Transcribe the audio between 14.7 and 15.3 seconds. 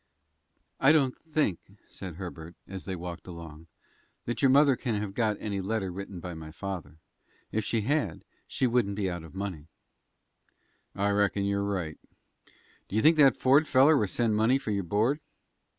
your board?"